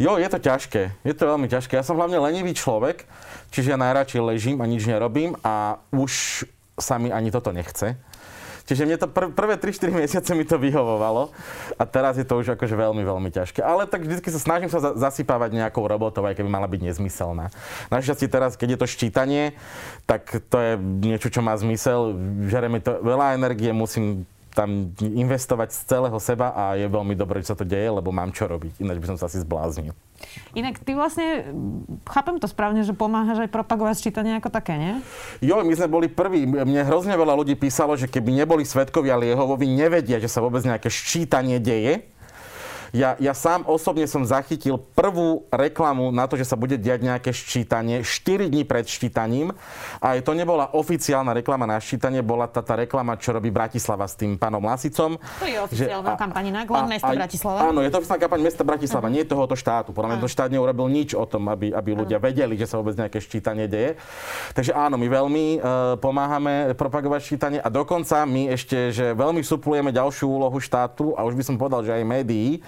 Jo, 0.00 0.16
je 0.16 0.28
to 0.32 0.40
ťažké. 0.40 0.96
Je 1.04 1.12
to 1.12 1.28
veľmi 1.28 1.44
ťažké. 1.44 1.76
Ja 1.76 1.84
som 1.84 2.00
hlavne 2.00 2.16
lenivý 2.16 2.56
človek, 2.56 3.04
čiže 3.52 3.76
ja 3.76 3.78
najradšej 3.78 4.24
ležím 4.24 4.64
a 4.64 4.66
nič 4.66 4.88
nerobím 4.88 5.36
a 5.44 5.76
už 5.92 6.44
sa 6.80 6.96
mi 6.96 7.12
ani 7.12 7.28
toto 7.28 7.52
nechce. 7.52 8.00
Čiže 8.62 8.86
mne 8.86 8.96
to 8.96 9.10
pr- 9.10 9.34
prvé 9.34 9.58
3-4 9.58 9.92
mesiace 9.92 10.32
mi 10.38 10.46
to 10.46 10.56
vyhovovalo 10.56 11.34
a 11.76 11.82
teraz 11.82 12.14
je 12.16 12.24
to 12.24 12.40
už 12.40 12.54
akože 12.54 12.78
veľmi, 12.78 13.02
veľmi 13.02 13.30
ťažké. 13.34 13.60
Ale 13.60 13.90
tak 13.90 14.06
vždy 14.06 14.22
sa 14.32 14.40
snažím 14.40 14.70
sa 14.70 14.78
za- 14.78 14.94
zasypávať 14.96 15.52
nejakou 15.52 15.82
robotou, 15.84 16.22
aj 16.24 16.38
keby 16.38 16.48
mala 16.48 16.70
byť 16.70 16.80
nezmyselná. 16.80 17.50
Našťastie 17.90 18.30
teraz, 18.30 18.54
keď 18.54 18.74
je 18.74 18.78
to 18.80 18.86
ščítanie, 18.86 19.52
tak 20.06 20.30
to 20.48 20.56
je 20.56 20.72
niečo, 20.78 21.28
čo 21.28 21.42
má 21.42 21.58
zmysel. 21.58 22.14
Žere 22.48 22.70
mi 22.70 22.78
to 22.78 23.02
veľa 23.02 23.34
energie, 23.34 23.74
musím 23.74 24.24
tam 24.52 24.92
investovať 25.00 25.72
z 25.72 25.80
celého 25.88 26.18
seba 26.20 26.52
a 26.52 26.76
je 26.76 26.84
veľmi 26.84 27.16
dobré, 27.16 27.40
že 27.40 27.52
sa 27.52 27.56
to 27.56 27.64
deje, 27.64 27.88
lebo 27.88 28.12
mám 28.12 28.30
čo 28.36 28.44
robiť. 28.44 28.78
Ináč 28.84 28.96
by 29.00 29.06
som 29.12 29.18
sa 29.18 29.26
asi 29.32 29.40
zbláznil. 29.40 29.96
Inak 30.54 30.78
ty 30.84 30.94
vlastne, 30.94 31.50
chápem 32.06 32.38
to 32.38 32.46
správne, 32.46 32.86
že 32.86 32.94
pomáhaš 32.94 33.42
aj 33.42 33.50
propagovať 33.50 34.06
čítanie 34.06 34.38
ako 34.38 34.54
také, 34.54 34.78
nie? 34.78 34.94
Jo, 35.42 35.64
my 35.66 35.74
sme 35.74 35.88
boli 35.90 36.06
prví. 36.06 36.46
Mne 36.46 36.86
hrozne 36.86 37.18
veľa 37.18 37.34
ľudí 37.34 37.58
písalo, 37.58 37.98
že 37.98 38.06
keby 38.06 38.44
neboli 38.44 38.62
svetkovia 38.62 39.18
Liehovovi, 39.18 39.66
nevedia, 39.66 40.22
že 40.22 40.30
sa 40.30 40.44
vôbec 40.44 40.62
nejaké 40.62 40.86
ščítanie 40.92 41.58
deje 41.58 42.11
ja, 42.92 43.16
ja 43.16 43.32
sám 43.32 43.64
osobne 43.64 44.04
som 44.04 44.20
zachytil 44.20 44.76
prvú 44.76 45.48
reklamu 45.48 46.12
na 46.12 46.28
to, 46.28 46.36
že 46.36 46.44
sa 46.44 46.60
bude 46.60 46.76
diať 46.76 47.00
nejaké 47.00 47.32
ščítanie 47.32 48.04
4 48.04 48.52
dní 48.52 48.68
pred 48.68 48.84
ščítaním. 48.84 49.56
A 49.96 50.20
to 50.20 50.36
nebola 50.36 50.68
oficiálna 50.76 51.32
reklama 51.32 51.64
na 51.64 51.80
ščítanie, 51.80 52.20
bola 52.20 52.44
tá, 52.52 52.60
tá 52.60 52.76
reklama, 52.76 53.16
čo 53.16 53.32
robí 53.32 53.48
Bratislava 53.48 54.04
s 54.04 54.20
tým 54.20 54.36
pánom 54.36 54.60
Lasicom. 54.60 55.16
To 55.16 55.46
je 55.48 55.56
oficiálna 55.56 56.20
kampaň 56.20 56.52
na 56.52 56.62
mesta 56.84 57.16
Bratislava. 57.16 57.58
Áno, 57.72 57.80
je 57.80 57.88
to 57.88 58.04
oficiálna 58.04 58.20
kampaň 58.20 58.40
mesta 58.44 58.62
Bratislava, 58.62 59.08
uh-huh. 59.08 59.16
nie 59.16 59.24
tohoto 59.24 59.56
štátu. 59.56 59.96
Podľa 59.96 60.08
mňa 60.12 60.18
to 60.20 60.28
štát 60.28 60.50
neurobil 60.52 60.92
nič 60.92 61.16
o 61.16 61.24
tom, 61.24 61.48
aby, 61.48 61.72
aby 61.72 61.90
ľudia 61.96 62.20
uh-huh. 62.20 62.28
vedeli, 62.28 62.60
že 62.60 62.68
sa 62.68 62.76
vôbec 62.76 62.92
nejaké 62.92 63.24
ščítanie 63.24 63.72
deje. 63.72 63.96
Takže 64.52 64.76
áno, 64.76 65.00
my 65.00 65.08
veľmi 65.08 65.46
uh, 65.56 65.96
pomáhame 65.96 66.76
propagovať 66.76 67.20
ščítanie 67.24 67.58
a 67.64 67.72
dokonca 67.72 68.28
my 68.28 68.52
ešte, 68.52 68.92
že 68.92 69.16
veľmi 69.16 69.40
suplujeme 69.40 69.88
ďalšiu 69.96 70.28
úlohu 70.28 70.60
štátu 70.60 71.16
a 71.16 71.24
už 71.24 71.40
by 71.40 71.44
som 71.48 71.56
povedal, 71.56 71.88
že 71.88 71.96
aj 71.96 72.04
médií, 72.04 72.60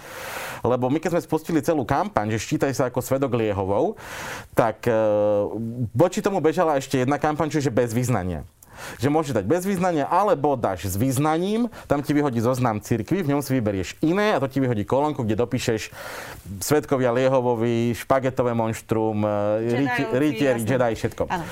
lebo 0.64 0.88
my 0.88 0.98
keď 1.02 1.18
sme 1.18 1.22
spustili 1.26 1.60
celú 1.60 1.84
kampaň, 1.84 2.32
že 2.34 2.42
štítaj 2.42 2.72
sa 2.72 2.84
ako 2.88 3.04
svedok 3.04 3.36
Liehovou, 3.36 4.00
tak 4.56 4.86
e, 4.88 4.94
tomu 6.24 6.40
bežala 6.40 6.80
ešte 6.80 7.02
jedna 7.02 7.20
kampaň, 7.20 7.52
čiže 7.52 7.68
bez 7.68 7.92
vyznania 7.92 8.46
že 8.98 9.08
môžeš 9.08 9.36
dať 9.38 9.44
bez 9.46 9.62
vyznania, 9.64 10.08
alebo 10.08 10.54
dáš 10.58 10.90
s 10.90 10.94
vyznaním, 10.98 11.72
tam 11.86 12.00
ti 12.00 12.12
vyhodí 12.12 12.38
zoznam 12.38 12.78
cirkvi, 12.78 13.24
v 13.24 13.30
ňom 13.34 13.40
si 13.40 13.54
vyberieš 13.56 13.98
iné 14.04 14.36
a 14.36 14.40
to 14.42 14.48
ti 14.50 14.58
vyhodí 14.60 14.84
kolónku, 14.84 15.24
kde 15.24 15.38
dopíšeš 15.38 15.90
Svetkovia 16.60 17.10
Liehovovi, 17.14 17.96
Špagetové 17.96 18.52
monštrum, 18.52 19.24
e, 19.24 20.12
Rytieri, 20.12 20.60
Jedi, 20.64 20.92
všetko. 20.94 21.28
Ano. 21.28 21.44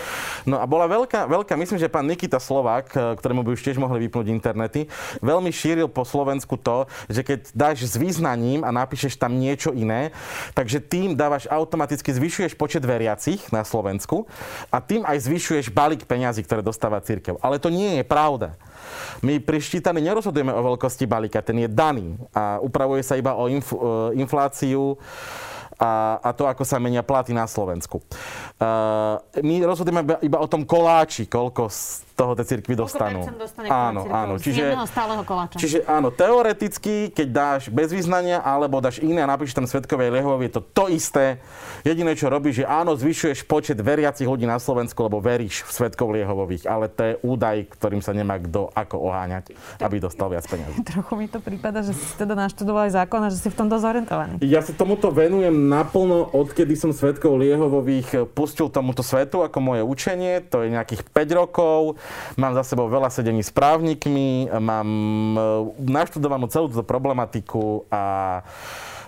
No 0.44 0.56
a 0.58 0.64
bola 0.66 0.90
veľká, 0.90 1.30
veľká, 1.30 1.54
myslím, 1.56 1.78
že 1.80 1.88
pán 1.88 2.04
Nikita 2.04 2.42
Slovák, 2.42 2.86
e, 2.92 2.98
ktorému 3.16 3.46
by 3.46 3.50
už 3.56 3.62
tiež 3.64 3.78
mohli 3.78 4.06
vypnúť 4.06 4.28
internety, 4.28 4.90
veľmi 5.24 5.48
šíril 5.48 5.88
po 5.88 6.04
Slovensku 6.04 6.58
to, 6.58 6.84
že 7.08 7.22
keď 7.22 7.40
dáš 7.54 7.86
s 7.86 7.94
význaním 7.96 8.66
a 8.66 8.70
napíšeš 8.74 9.16
tam 9.16 9.38
niečo 9.38 9.72
iné, 9.72 10.10
takže 10.52 10.82
tým 10.82 11.14
dávaš 11.14 11.46
automaticky, 11.48 12.12
zvyšuješ 12.12 12.58
počet 12.58 12.82
veriacich 12.84 13.40
na 13.54 13.62
Slovensku 13.62 14.28
a 14.68 14.82
tým 14.82 15.06
aj 15.06 15.24
zvyšuješ 15.24 15.72
balík 15.72 16.04
peňazí, 16.04 16.44
ktoré 16.44 16.60
dostáva 16.60 17.00
církev. 17.12 17.36
Ale 17.44 17.60
to 17.60 17.68
nie 17.68 18.00
je 18.00 18.04
pravda. 18.08 18.56
My 19.20 19.36
pri 19.38 19.60
štítaní 19.60 20.00
nerozhodujeme 20.00 20.50
o 20.56 20.74
veľkosti 20.74 21.04
balíka, 21.04 21.44
ten 21.44 21.60
je 21.60 21.68
daný 21.68 22.16
a 22.32 22.58
upravuje 22.64 23.04
sa 23.04 23.14
iba 23.20 23.36
o 23.36 23.46
inf- 23.46 23.76
e, 23.76 24.18
infláciu 24.18 24.96
a, 25.82 26.18
a 26.22 26.30
to, 26.32 26.48
ako 26.48 26.64
sa 26.64 26.78
menia 26.78 27.02
platy 27.02 27.34
na 27.34 27.42
Slovensku. 27.50 27.98
Uh, 28.62 29.18
my 29.42 29.66
rozhodujeme 29.66 30.06
iba 30.22 30.38
o 30.38 30.46
tom 30.46 30.62
koláči, 30.62 31.26
koľko 31.26 31.66
toho 32.12 32.32
tie 32.36 32.44
cirkvi 32.46 32.74
dostanú. 32.76 33.24
Áno, 33.68 34.06
áno. 34.08 34.34
Čiže, 34.36 34.76
čiže 35.56 35.78
áno, 35.88 36.12
teoreticky, 36.12 37.10
keď 37.10 37.28
dáš 37.28 37.62
bez 37.72 37.90
vyznania 37.90 38.40
alebo 38.44 38.78
dáš 38.78 39.00
iné 39.00 39.24
a 39.24 39.28
napíšeš 39.28 39.56
tam 39.58 39.66
svetkovej 39.66 40.12
Jehovovi, 40.12 40.48
je 40.48 40.54
to 40.58 40.62
to 40.62 40.84
isté. 40.92 41.40
Jediné, 41.82 42.14
čo 42.14 42.28
robíš, 42.28 42.62
že 42.62 42.66
áno, 42.68 42.94
zvyšuješ 42.94 43.48
počet 43.48 43.80
veriacich 43.80 44.28
ľudí 44.28 44.46
na 44.46 44.60
Slovensku, 44.60 45.02
lebo 45.02 45.18
veríš 45.18 45.64
v 45.66 45.70
svetkov 45.72 46.14
Jehovových, 46.14 46.68
ale 46.68 46.86
to 46.92 47.00
je 47.02 47.14
údaj, 47.24 47.56
ktorým 47.74 48.04
sa 48.04 48.12
nemá 48.12 48.38
kto 48.38 48.68
ako 48.70 49.08
oháňať, 49.08 49.56
aby 49.80 49.96
dostal 49.98 50.28
viac 50.28 50.44
peniazí. 50.46 50.78
Trochu 50.92 51.12
mi 51.16 51.26
to 51.26 51.40
prípada, 51.40 51.80
že 51.80 51.96
si 51.96 52.04
teda 52.14 52.36
naštudoval 52.36 52.86
aj 52.90 52.92
zákon 53.02 53.20
a 53.24 53.28
že 53.32 53.38
si 53.40 53.48
v 53.48 53.56
tom 53.56 53.66
dosť 53.66 53.84
orientovaný. 53.84 54.34
Ja 54.44 54.60
sa 54.60 54.76
tomuto 54.76 55.08
venujem 55.10 55.68
naplno, 55.70 56.28
odkedy 56.30 56.76
som 56.76 56.92
svetkov 56.92 57.40
Liehovových 57.40 58.28
pustil 58.36 58.68
tomuto 58.68 59.00
svetu 59.00 59.42
ako 59.42 59.58
moje 59.58 59.82
učenie. 59.82 60.44
To 60.52 60.62
je 60.62 60.74
nejakých 60.74 61.02
5 61.10 61.40
rokov. 61.40 62.00
Mám 62.36 62.56
za 62.56 62.64
sebou 62.64 62.88
veľa 62.88 63.12
sedení 63.12 63.44
s 63.44 63.52
právnikmi, 63.52 64.48
mám 64.48 64.88
e, 65.34 65.40
naštudovanú 65.84 66.48
celú 66.48 66.72
túto 66.72 66.84
problematiku 66.84 67.84
a 67.92 68.40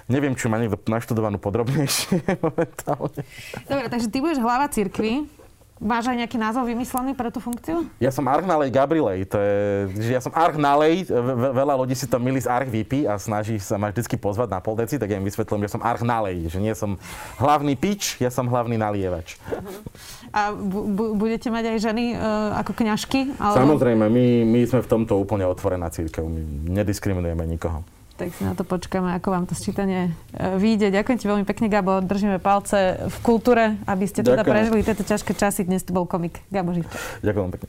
neviem, 0.08 0.36
či 0.36 0.48
má 0.48 0.60
niekto 0.60 0.76
naštudovanú 0.88 1.40
podrobnejšie 1.40 2.20
momentálne. 2.46 3.22
Dobre, 3.64 3.86
takže 3.88 4.08
ty 4.12 4.18
budeš 4.20 4.40
hlava 4.40 4.68
cirkvi. 4.68 5.24
Máš 5.82 6.06
aj 6.06 6.22
nejaký 6.22 6.38
názov 6.38 6.70
vymyslený 6.70 7.18
pre 7.18 7.34
tú 7.34 7.42
funkciu? 7.42 7.82
Ja 7.98 8.14
som 8.14 8.30
Archnalej 8.30 8.70
Gabrilej. 8.70 9.26
To 9.26 9.36
je, 9.42 9.54
že 10.06 10.10
ja 10.14 10.22
som 10.22 10.30
Archnalej, 10.30 11.10
veľa 11.50 11.74
ľudí 11.74 11.98
si 11.98 12.06
to 12.06 12.22
milí 12.22 12.38
z 12.38 12.46
Arch 12.46 12.70
VP 12.70 13.10
a 13.10 13.18
snaží 13.18 13.58
sa 13.58 13.74
ma 13.74 13.90
vždy 13.90 14.14
pozvať 14.14 14.54
na 14.54 14.62
pol 14.62 14.78
deci, 14.78 15.02
tak 15.02 15.10
ja 15.10 15.18
im 15.18 15.26
vysvetlím, 15.26 15.66
že 15.66 15.74
som 15.74 15.82
Archnalej, 15.82 16.46
že 16.46 16.62
nie 16.62 16.70
som 16.78 16.94
hlavný 17.42 17.74
pič, 17.74 18.22
ja 18.22 18.30
som 18.30 18.46
hlavný 18.46 18.78
nalievač. 18.78 19.34
Uh-huh. 19.50 19.82
A 20.34 20.50
bu- 20.50 21.14
budete 21.14 21.46
mať 21.46 21.70
aj 21.70 21.78
ženy 21.78 22.04
uh, 22.18 22.58
ako 22.58 22.74
kňažky? 22.74 23.38
Alebo... 23.38 23.78
Samozrejme, 23.78 24.10
my, 24.10 24.26
my 24.42 24.60
sme 24.66 24.82
v 24.82 24.88
tomto 24.90 25.14
úplne 25.14 25.46
otvorená 25.46 25.86
církev, 25.94 26.26
my 26.26 26.42
nediskriminujeme 26.74 27.46
nikoho 27.46 27.86
tak 28.14 28.30
si 28.30 28.46
na 28.46 28.54
to 28.54 28.62
počkáme, 28.62 29.10
ako 29.18 29.28
vám 29.34 29.44
to 29.50 29.58
sčítanie 29.58 30.14
e, 30.38 30.54
vyjde. 30.54 30.94
Ďakujem 30.94 31.18
ti 31.18 31.26
veľmi 31.26 31.42
pekne, 31.42 31.66
Gabo. 31.66 31.98
Držíme 31.98 32.38
palce 32.38 33.10
v 33.10 33.16
kultúre, 33.26 33.74
aby 33.90 34.06
ste 34.06 34.22
teda 34.22 34.46
Ďakujem. 34.46 34.54
prežili 34.54 34.80
tieto 34.86 35.02
ťažké 35.02 35.34
časy. 35.34 35.66
Dnes 35.66 35.82
to 35.82 35.90
bol 35.90 36.06
komik 36.06 36.38
Gabo 36.46 36.70
Živčak. 36.70 37.26
Ďakujem 37.26 37.50
pekne. 37.58 37.68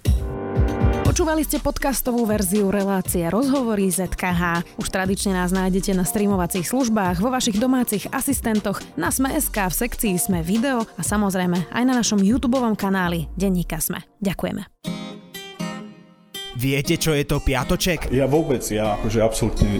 Počúvali 1.15 1.47
ste 1.47 1.63
podcastovú 1.63 2.27
verziu 2.27 2.67
relácie 2.67 3.23
Rozhovory 3.31 3.87
ZKH. 3.87 4.67
Už 4.75 4.91
tradične 4.91 5.31
nás 5.31 5.55
nájdete 5.55 5.95
na 5.95 6.03
streamovacích 6.03 6.67
službách, 6.67 7.23
vo 7.23 7.31
vašich 7.31 7.55
domácich 7.55 8.11
asistentoch, 8.11 8.83
na 8.99 9.15
Sme.sk, 9.15 9.55
v 9.55 9.71
sekcii 9.79 10.19
Sme 10.19 10.43
video 10.43 10.83
a 10.83 11.01
samozrejme 11.07 11.71
aj 11.71 11.83
na 11.87 11.95
našom 11.95 12.19
YouTube 12.19 12.59
kanáli 12.75 13.31
Denníka 13.31 13.79
Sme. 13.79 14.03
Ďakujeme. 14.19 14.67
Viete, 16.59 16.99
čo 16.99 17.15
je 17.15 17.23
to 17.23 17.39
piatoček? 17.39 18.11
Ja 18.11 18.27
vôbec, 18.27 18.67
ja 18.67 18.99
akože 18.99 19.23
absolútne 19.23 19.79